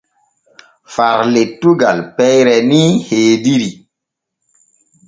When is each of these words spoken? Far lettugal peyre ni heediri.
Far 0.93 1.19
lettugal 1.33 1.99
peyre 2.17 2.55
ni 2.69 2.83
heediri. 3.07 3.71